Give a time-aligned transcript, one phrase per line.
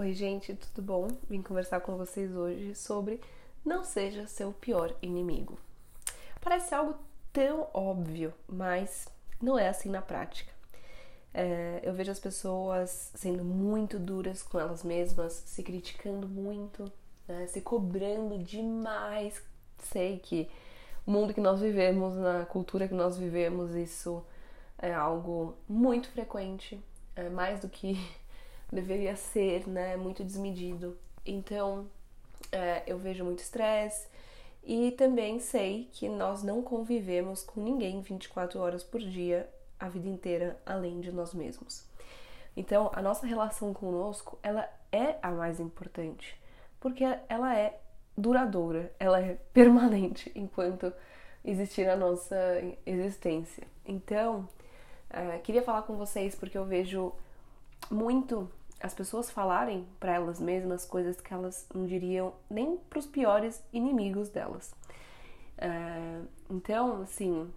[0.00, 1.08] Oi, gente, tudo bom?
[1.28, 3.20] Vim conversar com vocês hoje sobre
[3.64, 5.58] não seja seu pior inimigo.
[6.40, 6.94] Parece algo
[7.32, 9.08] tão óbvio, mas
[9.42, 10.52] não é assim na prática.
[11.34, 16.84] É, eu vejo as pessoas sendo muito duras com elas mesmas, se criticando muito,
[17.26, 19.42] né, se cobrando demais.
[19.78, 20.48] Sei que
[21.04, 24.24] o mundo que nós vivemos, na cultura que nós vivemos, isso
[24.78, 26.80] é algo muito frequente,
[27.16, 27.98] é mais do que
[28.72, 29.96] deveria ser, né?
[29.96, 30.96] Muito desmedido.
[31.24, 31.86] Então,
[32.52, 34.06] é, eu vejo muito estresse
[34.64, 39.48] e também sei que nós não convivemos com ninguém 24 horas por dia
[39.78, 41.86] a vida inteira além de nós mesmos.
[42.56, 46.36] Então, a nossa relação conosco, ela é a mais importante,
[46.80, 47.78] porque ela é
[48.16, 50.92] duradoura, ela é permanente enquanto
[51.44, 52.36] existir a nossa
[52.84, 53.66] existência.
[53.86, 54.48] Então,
[55.10, 57.12] uh, queria falar com vocês porque eu vejo
[57.90, 63.06] muito as pessoas falarem para elas mesmas coisas que elas não diriam nem para os
[63.06, 64.72] piores inimigos delas.
[65.58, 67.52] Uh, então, assim,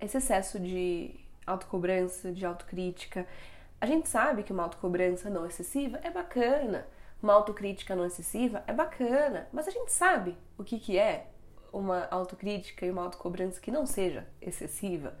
[0.00, 3.26] esse excesso de autocobrança, de autocrítica,
[3.80, 6.86] a gente sabe que uma autocobrança não excessiva é bacana,
[7.22, 11.28] uma autocrítica não excessiva é bacana, mas a gente sabe o que, que é
[11.72, 15.14] uma autocrítica e uma autocobrança que não seja excessiva,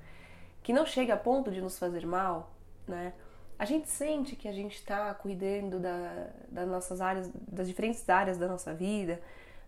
[0.62, 2.52] que não chegue a ponto de nos fazer mal,
[2.86, 3.12] né?
[3.58, 8.38] A gente sente que a gente está cuidando da, das nossas áreas, das diferentes áreas
[8.38, 9.20] da nossa vida,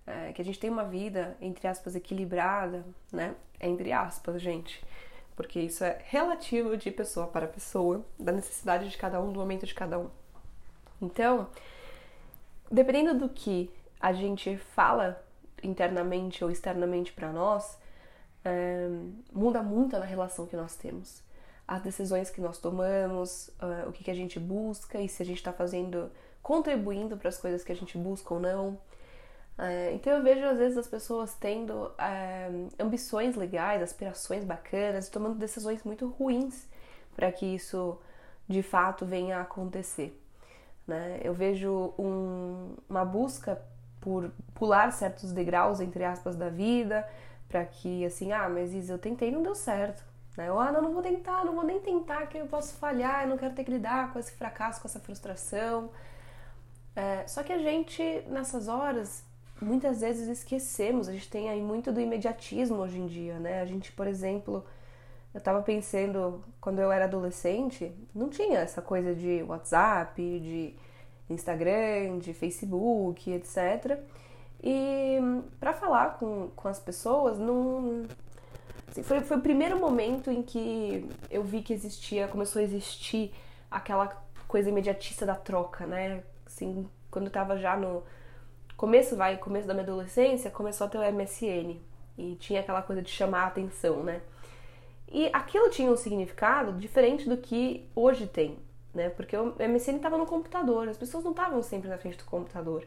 [0.06, 3.34] é, que a gente tem uma vida, entre aspas, equilibrada, né?
[3.60, 4.82] Entre aspas, gente.
[5.34, 9.66] Porque isso é relativo de pessoa para pessoa, da necessidade de cada um, do momento
[9.66, 10.08] de cada um.
[11.02, 11.48] Então,
[12.70, 15.20] dependendo do que a gente fala
[15.62, 17.76] internamente ou externamente para nós,
[18.44, 18.88] é,
[19.32, 21.22] muda muito na relação que nós temos
[21.70, 25.24] as decisões que nós tomamos, uh, o que, que a gente busca e se a
[25.24, 26.10] gente está fazendo,
[26.42, 28.70] contribuindo para as coisas que a gente busca ou não.
[29.56, 35.36] Uh, então eu vejo às vezes as pessoas tendo uh, ambições legais, aspirações bacanas, tomando
[35.36, 36.66] decisões muito ruins
[37.14, 37.96] para que isso
[38.48, 40.20] de fato venha a acontecer.
[40.88, 41.20] Né?
[41.22, 43.62] Eu vejo um, uma busca
[44.00, 47.08] por pular certos degraus, entre aspas, da vida,
[47.48, 50.09] para que assim, ah, mas Isa, eu tentei não deu certo.
[50.40, 50.50] Né?
[50.50, 53.28] Ou, ah, não, não vou tentar, não vou nem tentar, que eu posso falhar, eu
[53.28, 55.90] não quero ter que lidar com esse fracasso, com essa frustração.
[56.96, 59.22] É, só que a gente, nessas horas,
[59.60, 63.60] muitas vezes esquecemos, a gente tem aí muito do imediatismo hoje em dia, né?
[63.60, 64.64] A gente, por exemplo,
[65.34, 70.74] eu tava pensando, quando eu era adolescente, não tinha essa coisa de WhatsApp, de
[71.28, 73.98] Instagram, de Facebook, etc.
[74.62, 75.18] E
[75.60, 78.06] para falar com, com as pessoas, não,
[79.04, 83.32] Foi, foi o primeiro momento em que eu vi que existia, começou a existir
[83.70, 84.08] aquela
[84.48, 86.24] coisa imediatista da troca, né?
[86.44, 88.02] Assim, quando eu tava já no
[88.76, 91.78] começo, vai, começo da minha adolescência, começou a ter o MSN
[92.18, 94.20] e tinha aquela coisa de chamar a atenção, né?
[95.12, 98.58] E aquilo tinha um significado diferente do que hoje tem,
[98.92, 99.08] né?
[99.10, 102.84] Porque o MSN estava no computador, as pessoas não estavam sempre na frente do computador,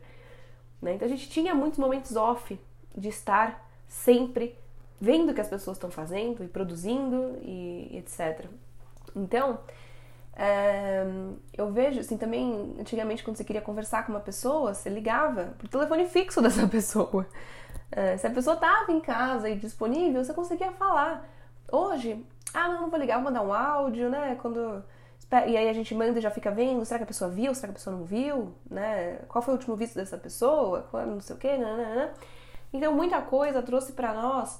[0.81, 0.95] né?
[0.95, 2.59] Então a gente tinha muitos momentos off
[2.95, 4.57] de estar sempre
[5.03, 8.45] vendo o que as pessoas estão fazendo e produzindo e etc.
[9.13, 9.59] Então,
[10.33, 11.05] é,
[11.57, 15.67] eu vejo, assim, também, antigamente, quando você queria conversar com uma pessoa, você ligava pro
[15.67, 17.27] telefone fixo dessa pessoa.
[17.91, 21.29] É, se a pessoa estava em casa e disponível, você conseguia falar.
[21.69, 24.37] Hoje, ah, não, não vou ligar, vou mandar um áudio, né?
[24.41, 24.85] Quando.
[25.47, 27.67] E aí a gente manda e já fica vendo, será que a pessoa viu, será
[27.67, 29.19] que a pessoa não viu, né?
[29.27, 32.13] Qual foi o último visto dessa pessoa, não sei o quê, né.
[32.71, 34.59] Então, muita coisa trouxe para nós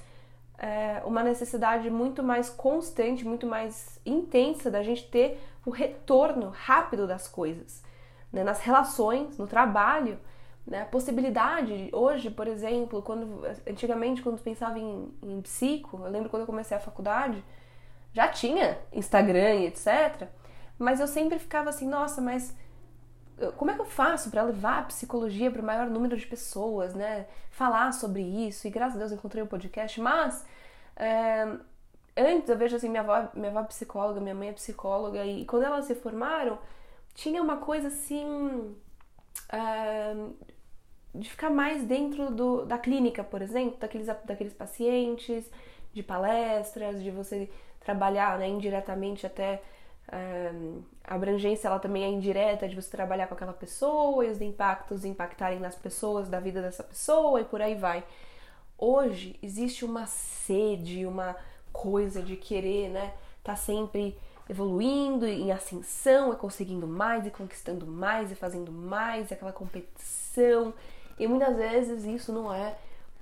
[0.58, 7.08] é, uma necessidade muito mais constante, muito mais intensa da gente ter o retorno rápido
[7.08, 7.84] das coisas,
[8.31, 8.44] né?
[8.44, 10.19] nas relações, no trabalho,
[10.66, 10.81] né?
[10.81, 16.42] a possibilidade hoje, por exemplo, quando antigamente quando pensava em, em psico, eu lembro quando
[16.42, 17.44] eu comecei a faculdade,
[18.13, 20.28] já tinha Instagram e etc.
[20.78, 22.56] Mas eu sempre ficava assim, nossa, mas
[23.52, 26.94] como é que eu faço para levar a psicologia para o maior número de pessoas,
[26.94, 27.28] né?
[27.51, 30.45] Falar sobre isso, e graças a Deus encontrei o um podcast, mas
[30.95, 31.48] é,
[32.18, 35.45] antes eu vejo assim, minha avó, minha avó é psicóloga, minha mãe é psicóloga, e
[35.45, 36.57] quando elas se formaram,
[37.13, 38.75] tinha uma coisa assim.
[39.50, 40.16] É,
[41.16, 45.50] de ficar mais dentro do, da clínica, por exemplo, daqueles, daqueles pacientes,
[45.94, 47.50] de palestras, de você
[47.80, 49.62] trabalhar né, indiretamente até
[51.04, 55.06] a abrangência ela também é indireta de você trabalhar com aquela pessoa e os impactos
[55.06, 58.04] impactarem nas pessoas, da vida dessa pessoa e por aí vai.
[58.77, 61.36] Hoje existe uma sede, uma
[61.71, 63.13] coisa de querer, né,
[63.44, 64.18] tá sempre
[64.50, 70.74] evoluindo, em ascensão, e conseguindo mais, e conquistando mais, e fazendo mais, e aquela competição.
[71.18, 72.75] E muitas vezes isso não é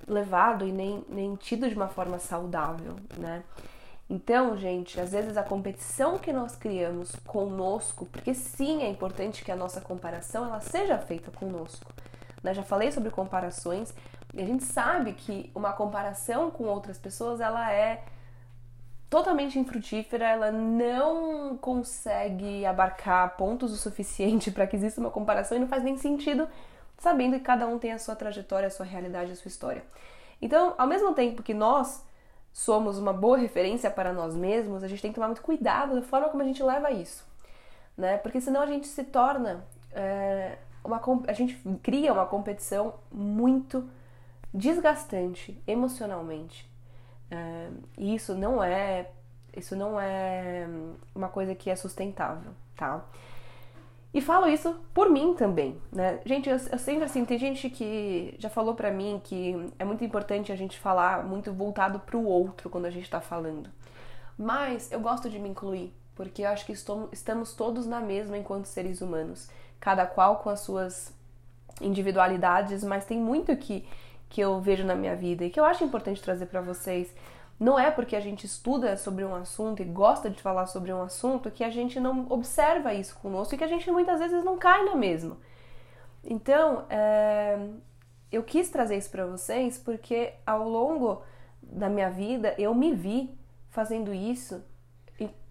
[0.06, 3.44] levado e nem, nem tido de uma forma saudável, né?
[4.14, 9.50] Então, gente, às vezes a competição que nós criamos conosco, porque sim, é importante que
[9.50, 11.90] a nossa comparação ela seja feita conosco.
[12.42, 12.52] Né?
[12.52, 13.94] Já falei sobre comparações
[14.34, 18.04] e a gente sabe que uma comparação com outras pessoas ela é
[19.08, 25.60] totalmente infrutífera, ela não consegue abarcar pontos o suficiente para que exista uma comparação e
[25.60, 26.46] não faz nem sentido,
[26.98, 29.82] sabendo que cada um tem a sua trajetória, a sua realidade, a sua história.
[30.42, 32.04] Então, ao mesmo tempo que nós
[32.52, 36.02] somos uma boa referência para nós mesmos, a gente tem que tomar muito cuidado da
[36.02, 37.24] forma como a gente leva isso,
[37.96, 38.18] né?
[38.18, 43.88] Porque senão a gente se torna é, uma a gente cria uma competição muito
[44.52, 46.70] desgastante emocionalmente.
[47.30, 49.08] É, e isso não é
[49.56, 50.66] isso não é
[51.14, 53.04] uma coisa que é sustentável, tá?
[54.14, 56.20] E falo isso por mim também, né?
[56.26, 60.04] Gente, eu, eu sempre assim, tem gente que já falou pra mim que é muito
[60.04, 63.70] importante a gente falar muito voltado pro outro quando a gente tá falando.
[64.36, 68.36] Mas eu gosto de me incluir, porque eu acho que estou, estamos todos na mesma
[68.36, 69.48] enquanto seres humanos,
[69.80, 71.14] cada qual com as suas
[71.80, 73.86] individualidades, mas tem muito que,
[74.28, 77.14] que eu vejo na minha vida e que eu acho importante trazer para vocês
[77.58, 81.02] não é porque a gente estuda sobre um assunto e gosta de falar sobre um
[81.02, 84.58] assunto que a gente não observa isso conosco e que a gente muitas vezes não
[84.58, 85.36] cai na mesma.
[86.24, 87.58] Então, é,
[88.30, 91.22] eu quis trazer isso para vocês porque ao longo
[91.62, 93.30] da minha vida eu me vi
[93.70, 94.62] fazendo isso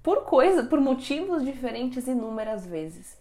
[0.04, 3.18] por coisa, por motivos diferentes inúmeras vezes,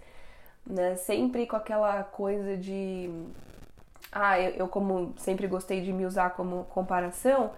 [0.66, 0.96] né?
[0.96, 3.10] Sempre com aquela coisa de,
[4.10, 7.52] ah, eu, eu como sempre gostei de me usar como comparação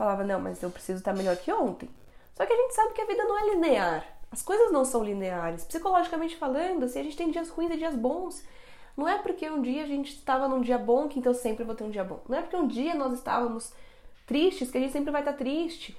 [0.00, 1.86] falava, não, mas eu preciso estar melhor que ontem.
[2.34, 4.06] Só que a gente sabe que a vida não é linear.
[4.30, 5.62] As coisas não são lineares.
[5.64, 8.42] Psicologicamente falando, assim, a gente tem dias ruins e dias bons.
[8.96, 11.74] Não é porque um dia a gente estava num dia bom que então sempre vou
[11.74, 12.22] ter um dia bom.
[12.26, 13.74] Não é porque um dia nós estávamos
[14.26, 15.94] tristes que a gente sempre vai estar triste.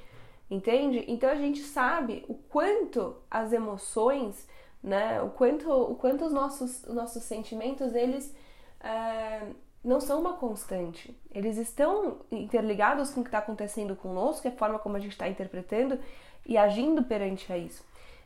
[0.50, 1.06] Entende?
[1.07, 4.48] Então a gente sabe o quanto as emoções,
[4.81, 8.36] né, o quanto, o quanto os nossos, os nossos sentimentos, eles
[8.80, 9.44] é,
[9.83, 11.16] não são uma constante.
[11.33, 15.28] Eles estão interligados com o que está acontecendo conosco, a forma como a gente está
[15.28, 16.00] interpretando
[16.45, 17.83] e agindo perante a isso.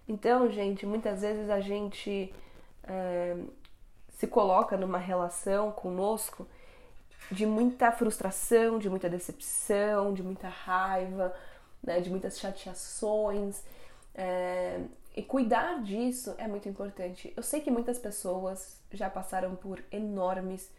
[0.07, 2.33] Então, gente, muitas vezes a gente
[2.83, 3.37] é,
[4.09, 6.47] se coloca numa relação conosco
[7.31, 11.33] de muita frustração, de muita decepção, de muita raiva,
[11.81, 13.63] né, de muitas chateações.
[14.13, 14.79] É,
[15.15, 17.33] e cuidar disso é muito importante.
[17.35, 20.69] Eu sei que muitas pessoas já passaram por enormes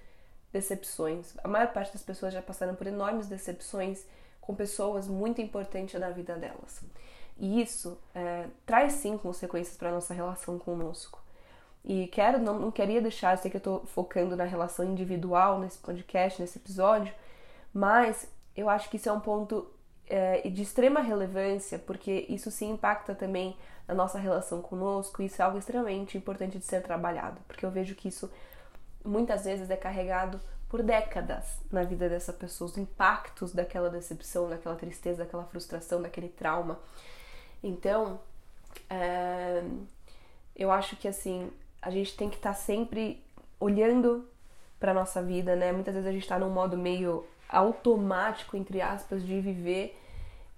[0.52, 1.34] decepções.
[1.42, 4.04] A maior parte das pessoas já passaram por enormes decepções
[4.40, 6.82] com pessoas muito importantes na vida delas.
[7.38, 11.22] E isso é, traz sim consequências para nossa relação conosco.
[11.84, 15.78] E quero, não, não queria deixar, sei que eu estou focando na relação individual nesse
[15.78, 17.14] podcast, nesse episódio,
[17.72, 19.70] mas eu acho que isso é um ponto
[20.08, 23.56] é, de extrema relevância, porque isso sim impacta também
[23.86, 27.70] na nossa relação conosco, e isso é algo extremamente importante de ser trabalhado, porque eu
[27.70, 28.28] vejo que isso
[29.06, 34.74] muitas vezes é carregado por décadas na vida dessa pessoa, os impactos daquela decepção, daquela
[34.74, 36.78] tristeza, daquela frustração, daquele trauma.
[37.62, 38.20] Então,
[38.90, 39.62] é,
[40.54, 41.50] eu acho que assim,
[41.80, 43.22] a gente tem que estar tá sempre
[43.60, 44.28] olhando
[44.78, 45.72] para nossa vida, né?
[45.72, 49.96] Muitas vezes a gente está num modo meio automático, entre aspas, de viver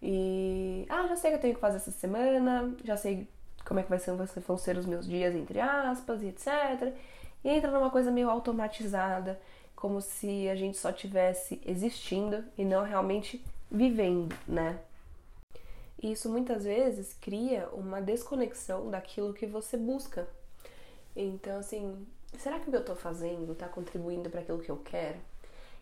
[0.03, 3.29] e ah, já sei o que eu tenho que fazer essa semana, já sei
[3.65, 6.95] como é que vai ser, vão ser os meus dias, entre aspas, e etc
[7.45, 9.41] e entra numa coisa meio automatizada,
[9.75, 14.81] como se a gente só tivesse existindo e não realmente vivendo, né?
[16.03, 20.29] E isso muitas vezes cria uma desconexão daquilo que você busca.
[21.15, 24.77] Então, assim, será que o que eu estou fazendo está contribuindo para aquilo que eu
[24.77, 25.19] quero?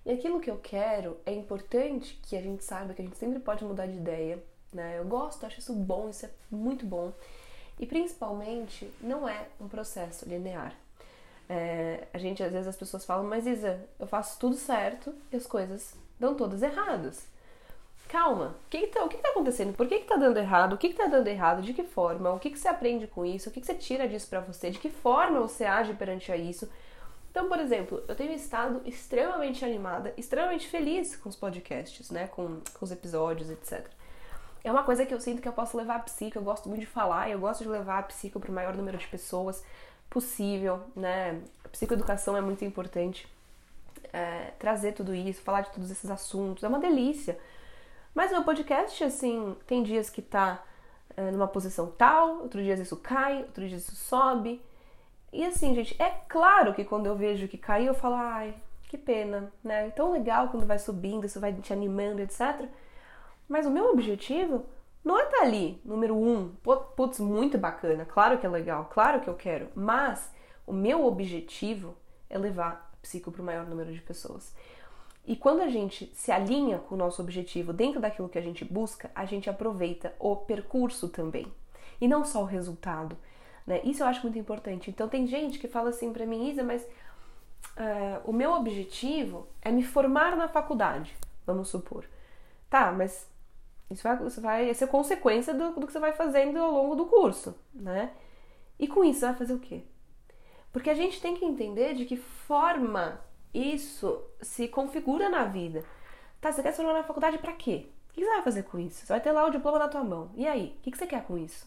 [0.04, 3.40] E aquilo que eu quero é importante que a gente saiba que a gente sempre
[3.40, 4.98] pode mudar de ideia, né?
[4.98, 7.12] Eu gosto, acho isso bom, isso é muito bom.
[7.78, 10.74] E principalmente, não é um processo linear.
[11.48, 15.36] É, a gente, às vezes, as pessoas falam, mas Isa, eu faço tudo certo e
[15.36, 17.28] as coisas dão todas erradas.
[18.08, 19.74] Calma, o que, que, tá, acontecendo?
[19.74, 20.74] Por que, que tá dando errado?
[20.74, 21.62] O que, que tá dando errado?
[21.62, 22.30] De que forma?
[22.32, 23.48] O que, que você aprende com isso?
[23.48, 24.70] O que, que você tira disso para você?
[24.70, 26.68] De que forma você age perante a isso?
[27.30, 32.28] Então, por exemplo, eu tenho estado extremamente animada, extremamente feliz com os podcasts, né?
[32.28, 33.86] Com, com os episódios, etc.
[34.62, 36.80] É uma coisa que eu sinto que eu posso levar a psique, eu gosto muito
[36.80, 39.62] de falar, eu gosto de levar a psique para o maior número de pessoas
[40.08, 41.40] possível, né?
[41.70, 43.28] Psicoeducação é muito importante.
[44.12, 47.38] É, trazer tudo isso, falar de todos esses assuntos, é uma delícia.
[48.14, 50.62] Mas meu podcast, assim, tem dias que tá
[51.18, 54.62] uh, numa posição tal, outro dia isso cai, outro dia isso sobe.
[55.32, 58.54] E assim, gente, é claro que quando eu vejo que caiu, eu falo, ai,
[58.88, 59.88] que pena, né?
[59.88, 62.66] É tão legal quando vai subindo, isso vai te animando, etc.
[63.46, 64.64] Mas o meu objetivo
[65.06, 66.52] não é estar ali, número um,
[66.96, 70.34] putz, muito bacana, claro que é legal, claro que eu quero, mas
[70.66, 71.94] o meu objetivo
[72.28, 74.52] é levar psico para o maior número de pessoas.
[75.24, 78.64] E quando a gente se alinha com o nosso objetivo dentro daquilo que a gente
[78.64, 81.46] busca, a gente aproveita o percurso também.
[82.00, 83.16] E não só o resultado.
[83.64, 83.80] Né?
[83.84, 84.90] Isso eu acho muito importante.
[84.90, 89.70] Então tem gente que fala assim para mim, Isa, mas uh, o meu objetivo é
[89.70, 92.04] me formar na faculdade, vamos supor.
[92.68, 93.28] Tá, mas
[93.90, 97.06] isso vai, isso vai ser consequência do, do que você vai fazendo ao longo do
[97.06, 98.12] curso, né?
[98.78, 99.82] E com isso, você vai fazer o quê?
[100.72, 103.20] Porque a gente tem que entender de que forma
[103.54, 105.84] isso se configura na vida.
[106.40, 107.86] Tá, você quer se formar na faculdade para quê?
[108.10, 109.06] O que você vai fazer com isso?
[109.06, 110.30] Você vai ter lá o diploma na tua mão.
[110.34, 110.76] E aí?
[110.78, 111.66] O que você quer com isso?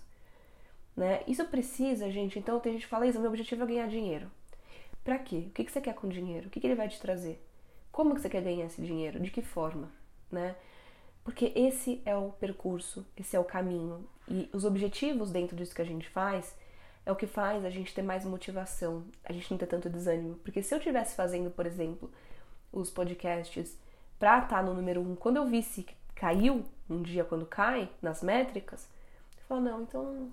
[0.95, 1.23] Né?
[1.27, 2.37] Isso precisa, gente.
[2.37, 4.29] Então tem gente que fala isso, meu objetivo é ganhar dinheiro.
[5.03, 5.45] Para quê?
[5.47, 6.47] O que você quer com o dinheiro?
[6.47, 7.43] O que ele vai te trazer?
[7.91, 9.19] Como que você quer ganhar esse dinheiro?
[9.19, 9.91] De que forma?
[10.31, 10.55] Né?
[11.29, 14.03] Porque esse é o percurso, esse é o caminho.
[14.27, 16.57] E os objetivos dentro disso que a gente faz
[17.05, 20.37] é o que faz a gente ter mais motivação, a gente não ter tanto desânimo.
[20.37, 22.11] Porque se eu estivesse fazendo, por exemplo,
[22.73, 23.77] os podcasts
[24.17, 27.91] pra estar tá no número um, quando eu visse que caiu um dia quando cai
[28.01, 28.89] nas métricas,
[29.37, 30.31] eu falo, não, então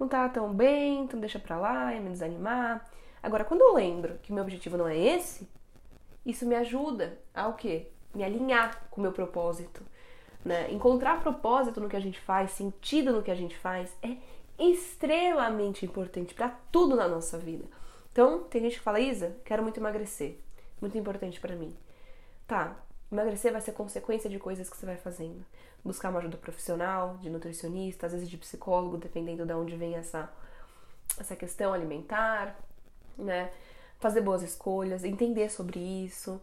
[0.00, 2.90] não tá tão bem, então deixa pra lá, ia me desanimar.
[3.22, 5.46] Agora, quando eu lembro que meu objetivo não é esse,
[6.24, 7.92] isso me ajuda a o quê?
[8.14, 9.82] Me alinhar com o meu propósito.
[10.44, 10.70] Né?
[10.72, 14.16] Encontrar propósito no que a gente faz, sentido no que a gente faz, é
[14.58, 17.64] extremamente importante para tudo na nossa vida.
[18.12, 20.38] Então, tem gente que fala, Isa, quero muito emagrecer.
[20.80, 21.74] Muito importante para mim.
[22.46, 22.76] Tá,
[23.10, 25.44] emagrecer vai ser consequência de coisas que você vai fazendo.
[25.84, 30.30] Buscar uma ajuda profissional, de nutricionista, às vezes de psicólogo, dependendo de onde vem essa,
[31.18, 32.56] essa questão alimentar,
[33.16, 33.50] né?
[33.98, 36.40] Fazer boas escolhas, entender sobre isso,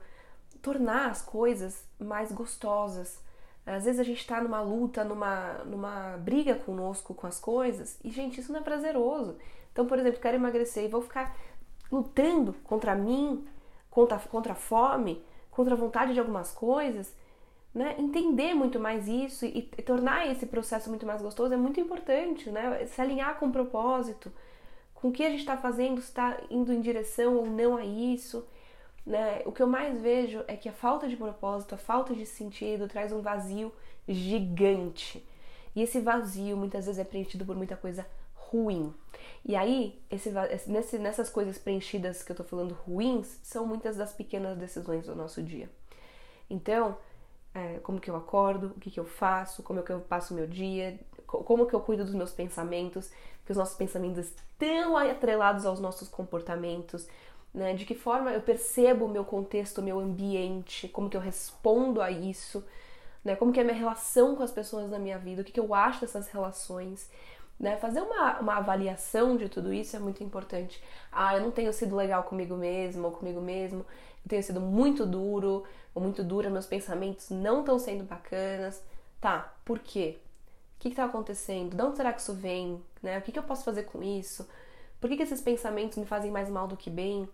[0.61, 3.19] tornar as coisas mais gostosas,
[3.65, 8.09] às vezes a gente tá numa luta, numa, numa briga conosco com as coisas e,
[8.09, 9.37] gente, isso não é prazeroso.
[9.71, 11.35] Então, por exemplo, quero emagrecer e vou ficar
[11.91, 13.45] lutando contra mim,
[13.89, 17.13] contra, contra a fome, contra a vontade de algumas coisas,
[17.73, 17.95] né?
[17.99, 22.49] Entender muito mais isso e, e tornar esse processo muito mais gostoso é muito importante,
[22.49, 22.85] né?
[22.87, 24.31] Se alinhar com o propósito,
[24.95, 28.45] com o que a gente está fazendo, está indo em direção ou não a isso
[29.09, 29.41] né?
[29.43, 32.87] O que eu mais vejo é que a falta de propósito, a falta de sentido
[32.87, 33.73] traz um vazio
[34.07, 35.27] gigante.
[35.75, 38.93] E esse vazio muitas vezes é preenchido por muita coisa ruim.
[39.43, 40.31] E aí, esse,
[40.67, 45.15] nesse, nessas coisas preenchidas que eu tô falando ruins, são muitas das pequenas decisões do
[45.15, 45.69] nosso dia.
[46.47, 46.95] Então,
[47.53, 50.37] é, como que eu acordo, o que, que eu faço, como que eu passo o
[50.37, 53.09] meu dia, como que eu cuido dos meus pensamentos,
[53.43, 57.07] que os nossos pensamentos estão atrelados aos nossos comportamentos,
[57.53, 57.73] né?
[57.73, 62.01] De que forma eu percebo o meu contexto, o meu ambiente, como que eu respondo
[62.01, 62.63] a isso,
[63.23, 63.35] né?
[63.35, 65.59] Como que é a minha relação com as pessoas na minha vida, o que, que
[65.59, 67.09] eu acho dessas relações,
[67.59, 67.77] né?
[67.77, 70.81] Fazer uma, uma avaliação de tudo isso é muito importante.
[71.11, 73.79] Ah, eu não tenho sido legal comigo mesmo ou comigo mesmo,
[74.23, 75.63] eu tenho sido muito duro
[75.93, 78.81] ou muito dura, meus pensamentos não estão sendo bacanas.
[79.19, 80.17] Tá, por quê?
[80.77, 81.75] O que está acontecendo?
[81.75, 82.81] De onde será que isso vem?
[83.03, 83.17] Né?
[83.17, 84.47] O que, que eu posso fazer com isso?
[84.99, 87.27] Por que, que esses pensamentos me fazem mais mal do que bem?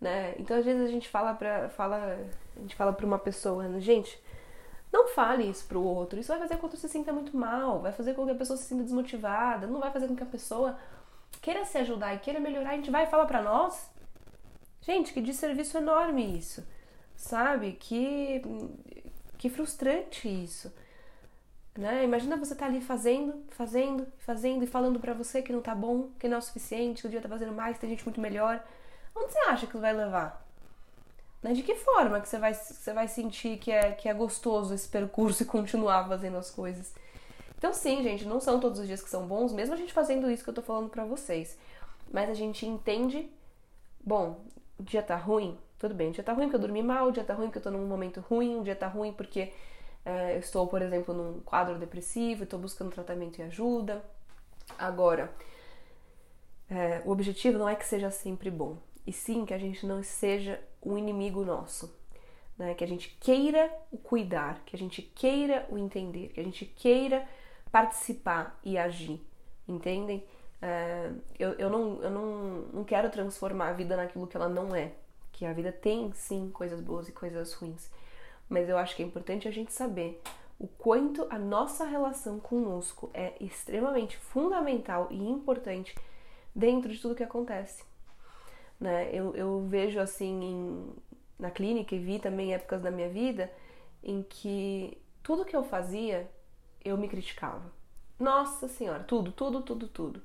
[0.00, 0.34] Né?
[0.38, 2.18] Então às vezes a gente fala para fala,
[2.56, 3.80] a gente fala para uma pessoa, né?
[3.80, 4.20] gente,
[4.92, 6.18] não fale isso pro outro.
[6.18, 8.32] Isso vai fazer com que o outro se sinta muito mal, vai fazer com que
[8.32, 10.78] a pessoa se sinta desmotivada, não vai fazer com que a pessoa
[11.40, 12.70] queira se ajudar e queira melhorar.
[12.70, 13.90] A gente vai falar para nós.
[14.80, 16.66] Gente, que desserviço enorme isso.
[17.16, 17.72] Sabe?
[17.72, 18.42] Que
[19.38, 20.72] que frustrante isso.
[21.76, 22.04] Né?
[22.04, 26.08] Imagina você tá ali fazendo, fazendo, fazendo e falando para você que não tá bom,
[26.18, 28.64] que não é o suficiente, que o dia tá fazendo mais, tem gente muito melhor.
[29.14, 30.46] Onde você acha que vai levar?
[31.42, 31.52] Né?
[31.52, 34.88] De que forma que você vai, você vai sentir que é, que é gostoso esse
[34.88, 36.94] percurso e continuar fazendo as coisas?
[37.58, 40.30] Então, sim, gente, não são todos os dias que são bons, mesmo a gente fazendo
[40.30, 41.58] isso que eu tô falando pra vocês.
[42.12, 43.30] Mas a gente entende,
[44.04, 44.40] bom,
[44.78, 47.12] o dia tá ruim, tudo bem, o dia tá ruim porque eu dormi mal, o
[47.12, 49.52] dia tá ruim porque eu tô num momento ruim, o dia tá ruim porque
[50.34, 54.04] eu estou, por exemplo, num quadro depressivo, estou buscando tratamento e ajuda.
[54.78, 55.32] Agora,
[56.70, 60.02] é, o objetivo não é que seja sempre bom, e sim que a gente não
[60.02, 61.92] seja um inimigo nosso.
[62.56, 62.74] Né?
[62.74, 66.64] Que a gente queira o cuidar, que a gente queira o entender, que a gente
[66.64, 67.26] queira
[67.70, 69.20] participar e agir,
[69.68, 70.24] entendem?
[70.62, 72.28] É, eu, eu, não, eu não,
[72.72, 74.92] não quero transformar a vida naquilo que ela não é,
[75.32, 77.90] que a vida tem sim coisas boas e coisas ruins,
[78.48, 80.20] mas eu acho que é importante a gente saber
[80.58, 85.94] o quanto a nossa relação conosco é extremamente fundamental e importante
[86.54, 87.84] dentro de tudo que acontece.
[88.80, 89.10] Né?
[89.12, 90.92] Eu, eu vejo assim em,
[91.38, 93.52] na clínica e vi também épocas da minha vida
[94.02, 96.30] em que tudo que eu fazia
[96.84, 97.70] eu me criticava.
[98.18, 100.22] Nossa Senhora, tudo, tudo, tudo, tudo.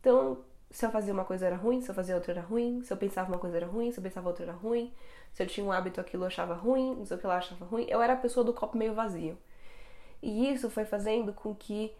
[0.00, 0.44] Então,
[0.74, 2.96] se eu fazia uma coisa era ruim, se eu fazia outra era ruim, se eu
[2.96, 4.92] pensava uma coisa era ruim, se eu pensava outra era ruim,
[5.32, 7.64] se eu tinha um hábito aquilo eu achava ruim, não sei o que lá achava
[7.64, 7.86] ruim.
[7.88, 9.38] Eu era a pessoa do copo meio vazio.
[10.20, 11.94] E isso foi fazendo com que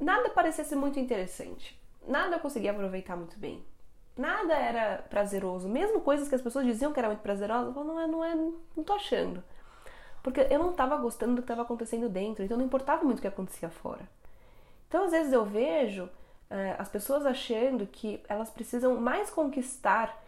[0.00, 1.80] nada parecesse muito interessante.
[2.04, 3.64] Nada eu conseguia aproveitar muito bem.
[4.16, 5.68] Nada era prazeroso.
[5.68, 8.24] Mesmo coisas que as pessoas diziam que era muito prazerosa, eu falava, não é, não
[8.24, 8.34] é,
[8.76, 9.40] não tô achando.
[10.20, 13.22] Porque eu não estava gostando do que estava acontecendo dentro, então não importava muito o
[13.22, 14.08] que acontecia fora.
[14.88, 16.10] Então, às vezes eu vejo
[16.78, 20.22] as pessoas achando que elas precisam mais conquistar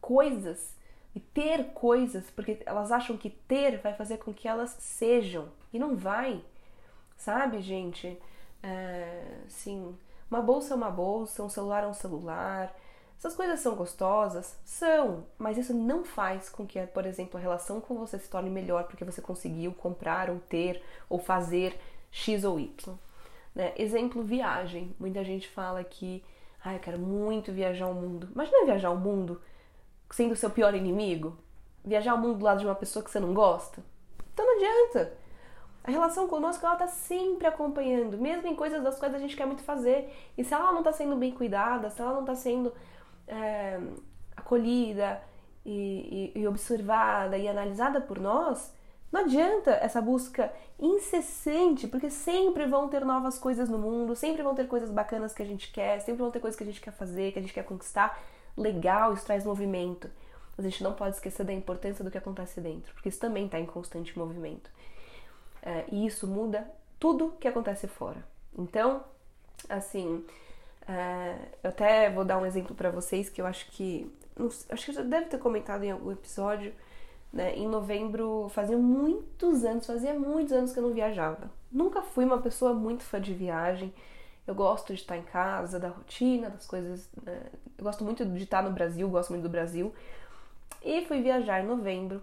[0.00, 0.74] coisas
[1.14, 5.48] e ter coisas, porque elas acham que ter vai fazer com que elas sejam.
[5.72, 6.42] E não vai.
[7.16, 8.18] Sabe, gente?
[8.62, 9.96] É, sim,
[10.30, 12.74] uma bolsa é uma bolsa, um celular é um celular.
[13.18, 14.56] Essas coisas são gostosas?
[14.64, 18.48] São, mas isso não faz com que, por exemplo, a relação com você se torne
[18.48, 21.78] melhor porque você conseguiu comprar ou ter ou fazer
[22.12, 22.96] X ou Y.
[23.58, 23.72] Né?
[23.76, 24.94] Exemplo, viagem.
[25.00, 26.24] Muita gente fala que,
[26.64, 28.28] ah, eu quero muito viajar o mundo.
[28.32, 29.42] Imagina viajar o mundo
[30.12, 31.36] sendo o seu pior inimigo?
[31.84, 33.82] Viajar o mundo do lado de uma pessoa que você não gosta?
[34.32, 35.12] Então não adianta.
[35.82, 39.46] A relação conosco ela tá sempre acompanhando, mesmo em coisas das quais a gente quer
[39.46, 40.14] muito fazer.
[40.36, 42.72] E se ela não está sendo bem cuidada, se ela não está sendo
[43.26, 43.80] é,
[44.36, 45.20] acolhida
[45.64, 48.72] e, e, e observada e analisada por nós,
[49.10, 54.54] não adianta essa busca incessante, porque sempre vão ter novas coisas no mundo, sempre vão
[54.54, 56.92] ter coisas bacanas que a gente quer, sempre vão ter coisas que a gente quer
[56.92, 58.20] fazer, que a gente quer conquistar.
[58.56, 60.10] Legal, isso traz movimento.
[60.56, 63.46] Mas a gente não pode esquecer da importância do que acontece dentro, porque isso também
[63.46, 64.70] está em constante movimento.
[65.62, 68.22] É, e isso muda tudo que acontece fora.
[68.56, 69.04] Então,
[69.68, 70.24] assim,
[70.86, 74.12] é, eu até vou dar um exemplo para vocês que eu acho que.
[74.36, 76.74] Não, acho que eu já deve ter comentado em algum episódio.
[77.32, 77.56] Né?
[77.56, 81.50] Em novembro, fazia muitos anos, fazia muitos anos que eu não viajava.
[81.70, 83.92] Nunca fui uma pessoa muito fã de viagem.
[84.46, 87.08] Eu gosto de estar em casa, da rotina, das coisas.
[87.22, 87.42] Né?
[87.76, 89.92] Eu gosto muito de estar no Brasil, gosto muito do Brasil.
[90.82, 92.22] E fui viajar em novembro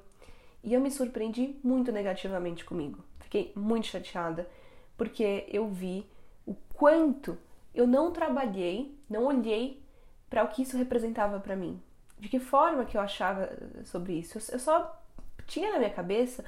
[0.64, 3.04] e eu me surpreendi muito negativamente comigo.
[3.20, 4.50] Fiquei muito chateada
[4.98, 6.10] porque eu vi
[6.46, 7.38] o quanto
[7.74, 9.84] eu não trabalhei, não olhei
[10.30, 11.80] para o que isso representava para mim.
[12.18, 13.50] De que forma que eu achava
[13.84, 14.40] sobre isso?
[14.52, 15.05] Eu só
[15.48, 16.44] tinha na minha cabeça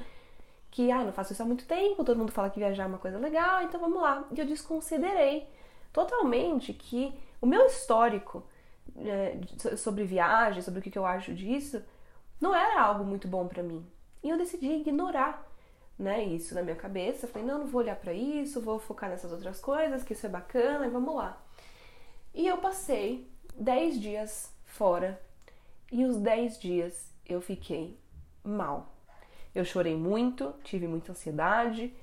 [0.69, 2.97] que, ah, não faço isso há muito tempo, todo mundo fala que viajar é uma
[2.97, 4.27] coisa legal, então vamos lá.
[4.31, 5.47] E eu desconsiderei
[5.91, 8.43] totalmente que o meu histórico
[8.97, 9.37] é,
[9.75, 11.81] sobre viagem, sobre o que eu acho disso,
[12.39, 13.85] não era algo muito bom para mim.
[14.23, 15.47] E eu decidi ignorar
[15.97, 17.27] né, isso na minha cabeça.
[17.27, 20.29] Falei, não, não vou olhar para isso, vou focar nessas outras coisas, que isso é
[20.29, 21.41] bacana, e vamos lá.
[22.33, 25.19] E eu passei 10 dias fora
[25.91, 27.97] e os 10 dias eu fiquei
[28.49, 28.95] mal.
[29.53, 31.93] Eu chorei muito, tive muita ansiedade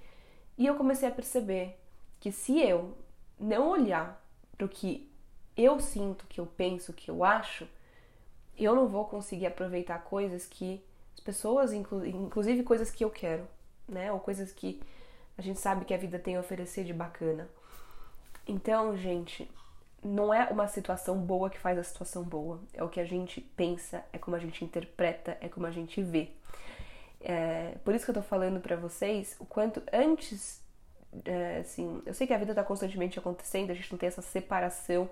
[0.58, 1.78] e eu comecei a perceber
[2.20, 2.96] que se eu
[3.38, 4.24] não olhar
[4.56, 5.10] para o que
[5.56, 7.68] eu sinto, que eu penso, que eu acho,
[8.56, 13.46] eu não vou conseguir aproveitar coisas que as pessoas, inclusive coisas que eu quero,
[13.88, 14.12] né?
[14.12, 14.80] Ou coisas que
[15.36, 17.48] a gente sabe que a vida tem a oferecer de bacana.
[18.46, 19.50] Então, gente,
[20.04, 22.60] não é uma situação boa que faz a situação boa.
[22.74, 26.02] É o que a gente pensa, é como a gente interpreta, é como a gente
[26.02, 26.30] vê.
[27.20, 30.62] É, por isso que eu tô falando para vocês o quanto antes,
[31.24, 34.20] é, assim, eu sei que a vida tá constantemente acontecendo, a gente não tem essa
[34.20, 35.08] separação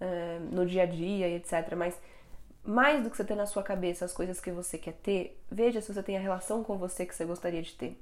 [0.00, 1.74] é, no dia a dia e etc.
[1.76, 1.98] Mas
[2.64, 5.80] mais do que você ter na sua cabeça as coisas que você quer ter, veja
[5.82, 8.00] se você tem a relação com você que você gostaria de ter.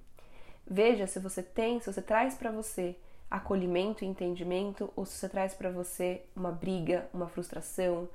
[0.64, 2.96] Veja se você tem, se você traz para você
[3.31, 8.09] acolhimento e entendimento ou se você traz para você uma briga, uma frustração,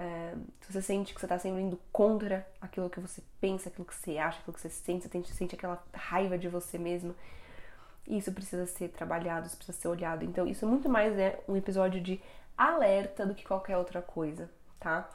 [0.00, 3.84] é, se você sente que você está sempre indo contra aquilo que você pensa, aquilo
[3.84, 7.14] que você acha, aquilo que você sente, você sente aquela raiva de você mesmo.
[8.06, 10.24] Isso precisa ser trabalhado, isso precisa ser olhado.
[10.24, 12.18] Então, isso muito mais é um episódio de
[12.56, 15.08] alerta do que qualquer outra coisa, tá?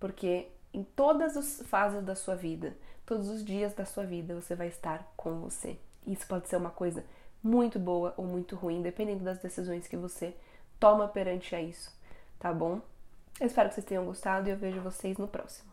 [0.00, 2.76] Porque em todas as fases da sua vida,
[3.06, 5.78] todos os dias da sua vida, você vai estar com você.
[6.04, 7.04] Isso pode ser uma coisa
[7.42, 10.34] muito boa ou muito ruim, dependendo das decisões que você
[10.78, 11.90] toma perante a isso,
[12.38, 12.80] tá bom?
[13.40, 15.71] Eu espero que vocês tenham gostado e eu vejo vocês no próximo.